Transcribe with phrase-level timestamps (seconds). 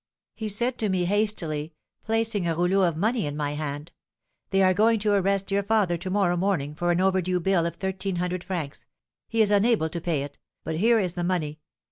[0.33, 3.91] He said to me hastily, placing a rouleau of money in my hand,
[4.49, 7.67] 'They are going to arrest your father to morrow morning for an over due bill
[7.67, 8.87] of thirteen hundred francs;
[9.27, 11.59] he is unable to pay it; but here is the money.